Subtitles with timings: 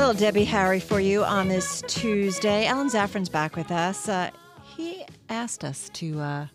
[0.00, 2.64] little Debbie Harry for you on this Tuesday.
[2.64, 4.08] Alan Zafran's back with us.
[4.08, 4.30] Uh,
[4.64, 6.46] he asked us to uh,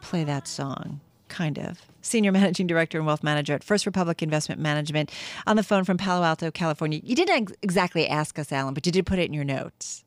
[0.00, 1.82] play that song, kind of.
[2.00, 5.12] Senior Managing Director and Wealth Manager at First Republic Investment Management
[5.46, 7.00] on the phone from Palo Alto, California.
[7.04, 10.03] You didn't ex- exactly ask us, Alan, but you did put it in your notes.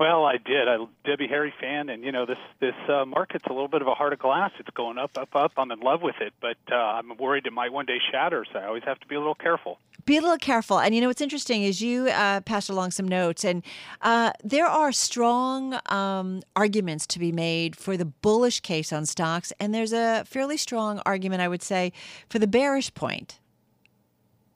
[0.00, 0.66] Well, I did.
[0.66, 3.86] I Debbie Harry fan, and you know this this uh, market's a little bit of
[3.86, 4.50] a heart of glass.
[4.58, 5.52] It's going up, up, up.
[5.58, 8.46] I'm in love with it, but uh, I'm worried it might one day shatter.
[8.50, 9.78] So I always have to be a little careful.
[10.06, 10.80] Be a little careful.
[10.80, 13.62] And you know what's interesting is you uh, passed along some notes, and
[14.00, 19.52] uh, there are strong um, arguments to be made for the bullish case on stocks,
[19.60, 21.92] and there's a fairly strong argument, I would say,
[22.30, 23.38] for the bearish point.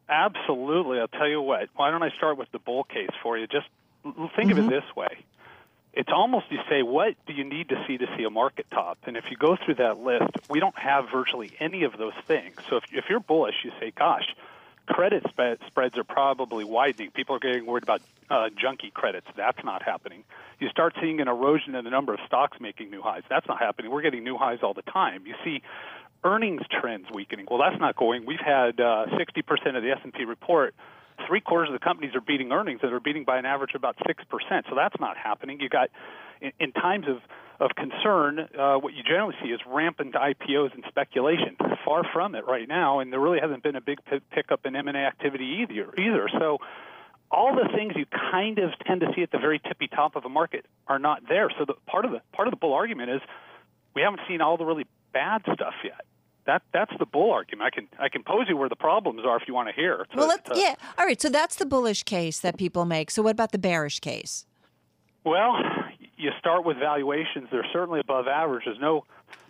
[0.09, 1.01] Absolutely.
[1.01, 1.68] I'll tell you what.
[1.76, 3.46] Why don't I start with the bull case for you?
[3.46, 3.66] Just
[4.02, 4.51] think mm-hmm.
[4.52, 4.70] of it mm-hmm.
[4.70, 5.18] this way
[5.96, 8.98] it's almost you say, what do you need to see to see a market top?
[9.06, 12.56] And if you go through that list, we don't have virtually any of those things.
[12.68, 14.34] So if, if you're bullish, you say, gosh,
[14.86, 17.10] credit sp- spreads are probably widening.
[17.12, 19.26] People are getting worried about uh, junky credits.
[19.36, 20.24] That's not happening.
[20.59, 23.23] You start seeing an erosion in the number of stocks making new highs.
[23.29, 23.90] That's not happening.
[23.90, 25.26] We're getting new highs all the time.
[25.26, 25.62] You see
[26.24, 27.46] earnings trends weakening.
[27.51, 28.26] Well, that's not going.
[28.26, 30.74] We've had uh, 60% of the S&P report
[31.26, 33.80] three quarters of the companies are beating earnings that are beating by an average of
[33.80, 34.66] about six percent.
[34.68, 35.60] So that's not happening.
[35.60, 35.90] You got
[36.40, 37.18] in, in times of
[37.60, 41.56] of concern, uh, what you generally see is rampant IPOs and speculation.
[41.84, 44.74] Far from it right now, and there really hasn't been a big p- pickup in
[44.74, 45.92] M&A activity either.
[45.98, 46.58] Either so.
[47.30, 50.24] All the things you kind of tend to see at the very tippy top of
[50.24, 51.50] a market are not there.
[51.58, 53.20] So the part of the part of the bull argument is
[53.95, 56.04] we haven't seen all the really bad stuff yet
[56.46, 57.66] that that's the bull argument.
[57.66, 60.06] I can I can pose you where the problems are if you want to hear.
[60.14, 61.20] well, let's, uh, yeah, all right.
[61.20, 63.10] So that's the bullish case that people make.
[63.10, 64.47] So what about the bearish case?
[65.25, 65.56] Well,
[66.16, 67.48] you start with valuations.
[67.50, 68.64] They're certainly above average.
[68.66, 69.04] There's no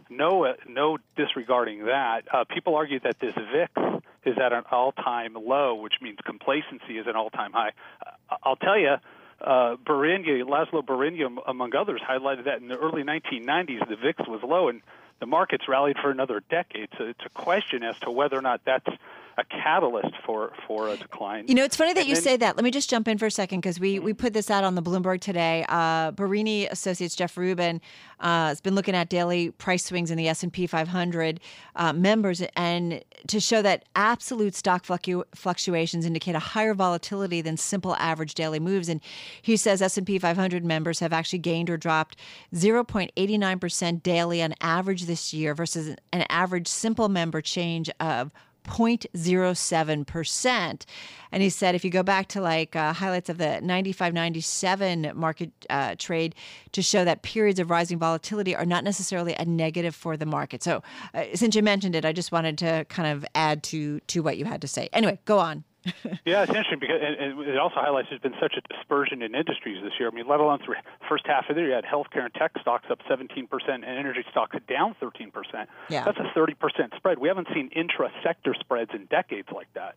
[0.08, 2.22] no uh, no disregarding that.
[2.32, 7.06] Uh, people argue that this VIX is at an all-time low, which means complacency is
[7.06, 7.72] an all-time high.
[8.04, 8.96] Uh, I'll tell you.
[9.40, 14.40] Uh, Birinyi, Laszlo Birinyi, among others, highlighted that in the early 1990s the VIX was
[14.42, 14.80] low, and
[15.20, 16.88] the market's rallied for another decade.
[16.98, 18.88] So it's a question as to whether or not that's
[19.36, 21.46] a catalyst for for a decline.
[21.48, 22.56] You know, it's funny that and you then, say that.
[22.56, 24.74] Let me just jump in for a second because we we put this out on
[24.74, 25.64] the Bloomberg today.
[25.68, 27.80] Uh, Birinyi Associates Jeff Rubin
[28.20, 31.40] uh, has been looking at daily price swings in the S and P 500
[31.76, 37.56] uh, members, and to show that absolute stock fluctu- fluctuations indicate a higher volatility than
[37.56, 38.88] simple average daily moves.
[38.88, 39.00] And
[39.42, 42.16] he says S and P 500 members have actually gained or dropped
[42.54, 48.30] 0.89 percent daily on average this year versus an average simple member change of
[48.64, 50.84] 0.07%.
[51.32, 55.12] And he said if you go back to like uh, highlights of the 95 97
[55.14, 56.34] market uh, trade
[56.72, 60.62] to show that periods of rising volatility are not necessarily a negative for the market.
[60.62, 60.82] So
[61.12, 64.38] uh, since you mentioned it, I just wanted to kind of add to to what
[64.38, 64.88] you had to say.
[64.92, 65.64] Anyway, go on.
[66.24, 69.82] yeah, it's interesting because and it also highlights there's been such a dispersion in industries
[69.82, 70.08] this year.
[70.08, 70.76] I mean, let alone through
[71.08, 74.24] first half of the year, you had healthcare and tech stocks up 17% and energy
[74.30, 75.66] stocks down 13%.
[75.90, 76.04] Yeah.
[76.04, 77.18] That's a 30% spread.
[77.18, 79.96] We haven't seen intra-sector spreads in decades like that.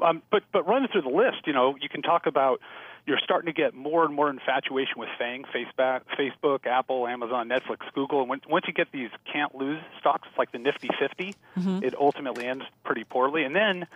[0.00, 2.60] Um, but but running through the list, you know, you can talk about
[3.06, 7.78] you're starting to get more and more infatuation with FANG, Facebook, Facebook, Apple, Amazon, Netflix,
[7.94, 8.22] Google.
[8.22, 11.84] And once you get these can't lose stocks like the Nifty 50, mm-hmm.
[11.84, 13.42] it ultimately ends pretty poorly.
[13.42, 13.86] And then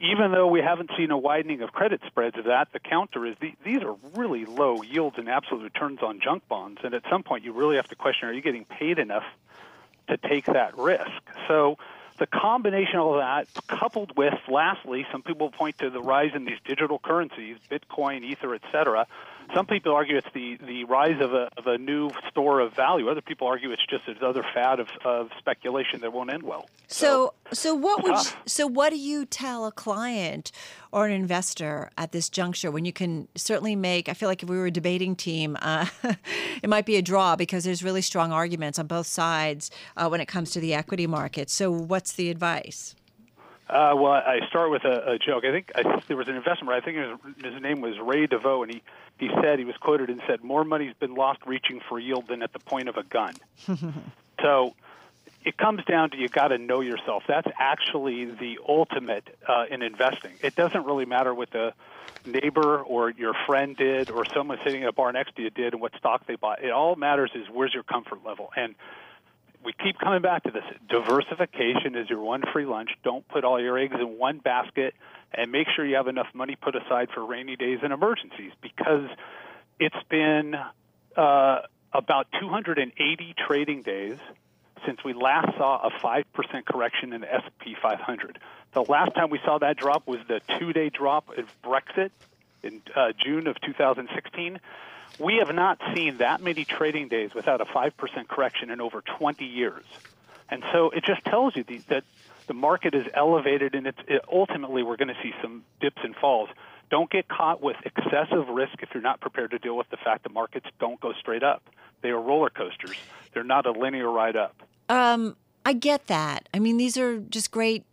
[0.00, 3.36] even though we haven't seen a widening of credit spreads of that, the counter is
[3.40, 6.80] the, these are really low yields and absolute returns on junk bonds.
[6.84, 9.24] And at some point, you really have to question: Are you getting paid enough
[10.08, 11.10] to take that risk?
[11.48, 11.78] So,
[12.18, 16.58] the combination of that, coupled with, lastly, some people point to the rise in these
[16.64, 19.06] digital currencies, Bitcoin, Ether, et cetera
[19.54, 23.08] some people argue it's the, the rise of a, of a new store of value.
[23.08, 26.68] Other people argue it's just another fad of, of speculation that won't end well.
[26.86, 30.52] So, so, so what would you, so what do you tell a client
[30.90, 34.08] or an investor at this juncture when you can certainly make?
[34.08, 35.86] I feel like if we were a debating team, uh,
[36.62, 40.20] it might be a draw because there's really strong arguments on both sides uh, when
[40.20, 41.50] it comes to the equity market.
[41.50, 42.94] So, what's the advice?
[43.72, 45.44] Uh, well, I start with a, a joke.
[45.46, 46.74] I think I, there was an investment.
[46.74, 48.82] I think was, his name was Ray DeVoe, and he
[49.18, 52.42] he said he was quoted and said, "More money's been lost reaching for yield than
[52.42, 53.34] at the point of a gun."
[54.42, 54.74] so
[55.42, 57.22] it comes down to you got to know yourself.
[57.26, 60.32] That's actually the ultimate uh, in investing.
[60.42, 61.72] It doesn't really matter what the
[62.26, 65.72] neighbor or your friend did or someone sitting at a bar next to you did
[65.72, 66.62] and what stock they bought.
[66.62, 68.74] It all matters is where's your comfort level and
[69.64, 70.64] we keep coming back to this.
[70.88, 72.90] Diversification is your one free lunch.
[73.04, 74.94] Don't put all your eggs in one basket
[75.32, 79.08] and make sure you have enough money put aside for rainy days and emergencies because
[79.78, 80.54] it's been
[81.16, 81.58] uh,
[81.92, 84.18] about 280 trading days
[84.86, 86.24] since we last saw a 5%
[86.64, 88.38] correction in the S&P 500.
[88.72, 92.10] The last time we saw that drop was the two-day drop of Brexit
[92.62, 94.58] in uh, June of 2016.
[95.18, 99.44] We have not seen that many trading days without a 5% correction in over 20
[99.44, 99.84] years.
[100.48, 102.04] And so it just tells you that
[102.46, 106.14] the market is elevated, and it's, it, ultimately we're going to see some dips and
[106.16, 106.48] falls.
[106.90, 110.24] Don't get caught with excessive risk if you're not prepared to deal with the fact
[110.24, 111.62] that markets don't go straight up.
[112.02, 112.96] They are roller coasters.
[113.32, 114.62] They're not a linear ride up.
[114.88, 116.48] Um, I get that.
[116.52, 117.84] I mean, these are just great,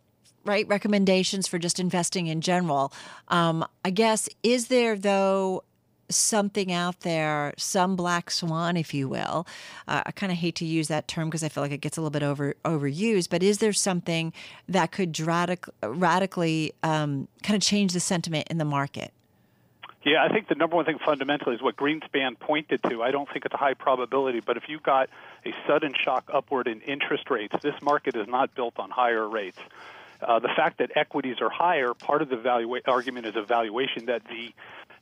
[0.44, 0.66] right?
[0.68, 2.92] Recommendations for just investing in general.
[3.28, 5.62] Um, I guess, is there, though,
[6.10, 9.46] something out there, some black swan, if you will.
[9.88, 11.96] Uh, I kind of hate to use that term because I feel like it gets
[11.96, 13.30] a little bit over overused.
[13.30, 14.32] But is there something
[14.68, 19.12] that could radic- radically um, kind of change the sentiment in the market?
[20.02, 23.02] Yeah, I think the number one thing fundamentally is what Greenspan pointed to.
[23.02, 25.10] I don't think it's a high probability, but if you got
[25.44, 29.58] a sudden shock upward in interest rates, this market is not built on higher rates.
[30.22, 34.22] Uh, the fact that equities are higher, part of the argument is a valuation that
[34.24, 34.52] the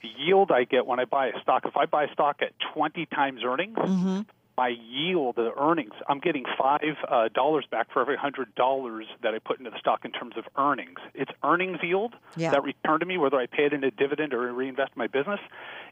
[0.03, 3.07] yield I get when I buy a stock, if I buy a stock at 20
[3.07, 4.21] times earnings, mm-hmm.
[4.57, 9.35] my yield, the earnings, I'm getting five uh, dollars back for every hundred dollars that
[9.35, 10.99] I put into the stock in terms of earnings.
[11.15, 12.51] It's earnings yield yeah.
[12.51, 15.07] that return to me, whether I pay it in a dividend or reinvest in my
[15.07, 15.41] business,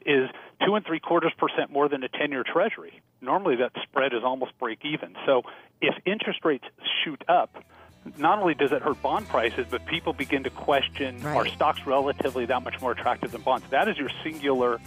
[0.04, 0.28] is
[0.64, 3.00] two and three quarters percent more than a 10-year Treasury.
[3.20, 5.14] Normally, that spread is almost break even.
[5.26, 5.42] So,
[5.80, 6.64] if interest rates
[7.04, 7.56] shoot up
[8.16, 11.36] not only does it hurt bond prices, but people begin to question right.
[11.36, 13.66] are stocks relatively that much more attractive than bonds?
[13.70, 14.80] That is your singular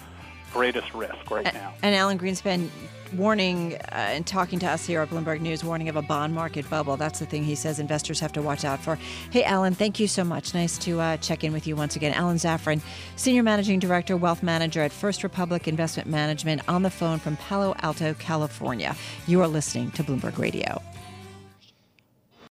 [0.51, 1.74] greatest risk right and, now.
[1.83, 2.69] And Alan Greenspan
[3.13, 6.69] warning uh, and talking to us here at Bloomberg News, warning of a bond market
[6.69, 6.98] bubble.
[6.98, 8.98] That's the thing he says investors have to watch out for.
[9.31, 10.54] Hey, Alan, thank you so much.
[10.54, 12.13] Nice to uh, check in with you once again.
[12.13, 12.81] Alan Zafran,
[13.16, 17.75] Senior Managing Director, Wealth Manager at First Republic Investment Management, on the phone from Palo
[17.80, 18.95] Alto, California.
[19.27, 20.81] You are listening to Bloomberg Radio.